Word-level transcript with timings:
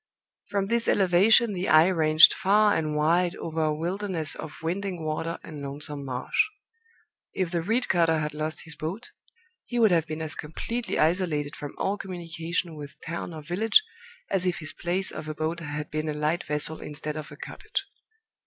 From 0.49 0.65
this 0.65 0.87
elevation 0.87 1.53
the 1.53 1.69
eye 1.69 1.85
ranged 1.85 2.33
far 2.33 2.75
and 2.75 2.95
wide 2.95 3.35
over 3.35 3.61
a 3.65 3.75
wilderness 3.75 4.33
of 4.33 4.57
winding 4.63 5.03
water 5.05 5.37
and 5.43 5.61
lonesome 5.61 6.03
marsh. 6.03 6.43
If 7.33 7.51
the 7.51 7.61
reed 7.61 7.87
cutter 7.87 8.17
had 8.17 8.33
lost 8.33 8.61
his 8.63 8.73
boat, 8.75 9.11
he 9.67 9.77
would 9.77 9.91
have 9.91 10.07
been 10.07 10.23
as 10.23 10.33
completely 10.33 10.97
isolated 10.97 11.55
from 11.55 11.75
all 11.77 11.99
communication 11.99 12.73
with 12.75 12.99
town 13.01 13.31
or 13.31 13.43
village 13.43 13.83
as 14.31 14.47
if 14.47 14.57
his 14.57 14.73
place 14.73 15.11
of 15.11 15.29
abode 15.29 15.59
had 15.59 15.91
been 15.91 16.09
a 16.09 16.15
light 16.15 16.43
vessel 16.45 16.81
instead 16.81 17.15
of 17.15 17.31
a 17.31 17.37
cottage. 17.37 17.85